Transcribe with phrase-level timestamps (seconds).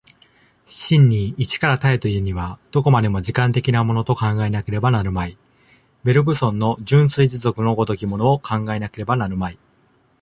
[0.65, 5.37] 真に一から多へというには、どこまでも時間的なものと考えなければなるまい、
[6.03, 9.59] ベルグソンの純粋持続の如きものを考えなければなるまい。